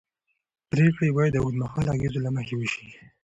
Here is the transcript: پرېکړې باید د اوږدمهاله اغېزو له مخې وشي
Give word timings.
پرېکړې 0.71 1.09
باید 1.17 1.31
د 1.33 1.37
اوږدمهاله 1.43 1.89
اغېزو 1.93 2.19
له 2.25 2.31
مخې 2.35 2.53
وشي 2.57 2.87